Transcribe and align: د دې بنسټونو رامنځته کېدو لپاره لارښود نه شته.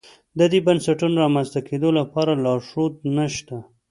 د 0.39 0.41
دې 0.51 0.59
بنسټونو 0.67 1.15
رامنځته 1.23 1.59
کېدو 1.67 1.89
لپاره 1.99 2.31
لارښود 2.43 2.93
نه 3.15 3.25
شته. 3.35 3.57